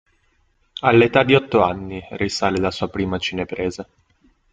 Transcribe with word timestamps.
All'età 0.79 1.21
di 1.21 1.35
otto 1.35 1.61
anni 1.61 2.01
risale 2.13 2.59
la 2.59 2.71
sua 2.71 2.87
prima 2.89 3.19
cinepresa. 3.19 3.87